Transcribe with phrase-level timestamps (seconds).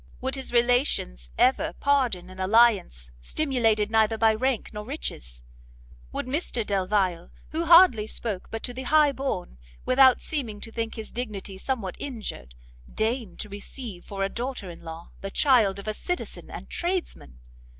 [0.19, 5.43] Would his relations ever pardon an alliance stimulated neither by rank nor riches?
[6.11, 10.71] would Mr Delvile, who hardly ever spoke but to the high born, without seeming to
[10.71, 12.55] think his dignity somewhat injured,
[12.91, 17.37] deign to receive for a daughter in law the child of a citizen and tradesman?